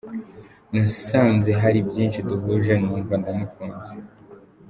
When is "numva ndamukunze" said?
2.81-3.95